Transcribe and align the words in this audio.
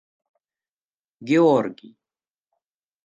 Георгий 1.29 1.93